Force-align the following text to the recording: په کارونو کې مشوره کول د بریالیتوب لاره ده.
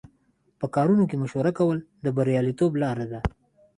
په 0.59 0.65
کارونو 0.75 1.03
کې 1.09 1.15
مشوره 1.23 1.51
کول 1.57 1.77
د 2.03 2.05
بریالیتوب 2.17 2.71
لاره 2.81 3.05
ده. 3.11 3.19